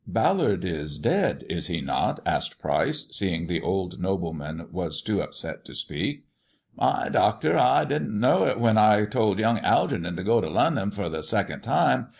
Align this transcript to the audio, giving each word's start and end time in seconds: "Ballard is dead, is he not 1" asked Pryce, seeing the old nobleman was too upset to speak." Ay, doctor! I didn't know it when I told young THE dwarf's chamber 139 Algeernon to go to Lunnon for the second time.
"Ballard 0.21 0.65
is 0.65 0.97
dead, 0.97 1.43
is 1.47 1.67
he 1.67 1.79
not 1.79 2.25
1" 2.25 2.25
asked 2.35 2.57
Pryce, 2.59 3.05
seeing 3.11 3.45
the 3.45 3.61
old 3.61 3.99
nobleman 4.01 4.67
was 4.71 4.99
too 4.99 5.21
upset 5.21 5.63
to 5.65 5.75
speak." 5.75 6.25
Ay, 6.79 7.09
doctor! 7.09 7.55
I 7.55 7.85
didn't 7.85 8.19
know 8.19 8.45
it 8.45 8.59
when 8.59 8.79
I 8.79 9.05
told 9.05 9.37
young 9.37 9.57
THE 9.57 9.61
dwarf's 9.61 9.65
chamber 9.65 9.81
139 10.01 10.13
Algeernon 10.15 10.15
to 10.15 10.23
go 10.23 10.41
to 10.41 10.49
Lunnon 10.49 10.89
for 10.91 11.07
the 11.07 11.21
second 11.21 11.61
time. 11.61 12.07